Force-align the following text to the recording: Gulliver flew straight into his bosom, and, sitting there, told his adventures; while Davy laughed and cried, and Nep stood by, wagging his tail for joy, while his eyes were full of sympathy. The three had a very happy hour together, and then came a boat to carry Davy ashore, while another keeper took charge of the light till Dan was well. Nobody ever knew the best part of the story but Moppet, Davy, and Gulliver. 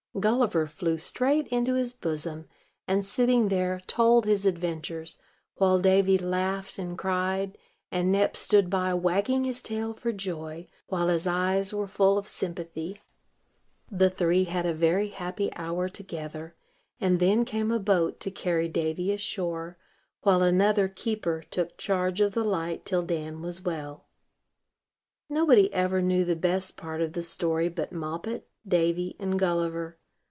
Gulliver 0.19 0.67
flew 0.67 0.97
straight 0.97 1.47
into 1.47 1.75
his 1.75 1.93
bosom, 1.93 2.49
and, 2.85 3.05
sitting 3.05 3.47
there, 3.47 3.79
told 3.87 4.25
his 4.25 4.45
adventures; 4.45 5.17
while 5.55 5.79
Davy 5.79 6.17
laughed 6.17 6.77
and 6.77 6.97
cried, 6.97 7.57
and 7.93 8.11
Nep 8.11 8.35
stood 8.35 8.69
by, 8.69 8.93
wagging 8.93 9.45
his 9.45 9.61
tail 9.61 9.93
for 9.93 10.11
joy, 10.11 10.67
while 10.87 11.07
his 11.07 11.25
eyes 11.25 11.73
were 11.73 11.87
full 11.87 12.17
of 12.17 12.27
sympathy. 12.27 13.01
The 13.89 14.09
three 14.09 14.43
had 14.43 14.65
a 14.65 14.73
very 14.73 15.07
happy 15.07 15.49
hour 15.55 15.87
together, 15.87 16.55
and 16.99 17.21
then 17.21 17.45
came 17.45 17.71
a 17.71 17.79
boat 17.79 18.19
to 18.19 18.29
carry 18.31 18.67
Davy 18.67 19.13
ashore, 19.13 19.77
while 20.23 20.41
another 20.43 20.89
keeper 20.89 21.41
took 21.49 21.77
charge 21.77 22.19
of 22.19 22.33
the 22.33 22.43
light 22.43 22.83
till 22.83 23.01
Dan 23.03 23.41
was 23.41 23.61
well. 23.61 24.07
Nobody 25.29 25.73
ever 25.73 26.01
knew 26.01 26.25
the 26.25 26.35
best 26.35 26.75
part 26.75 27.01
of 27.01 27.13
the 27.13 27.23
story 27.23 27.69
but 27.69 27.93
Moppet, 27.93 28.45
Davy, 28.67 29.15
and 29.17 29.39
Gulliver. 29.39 29.97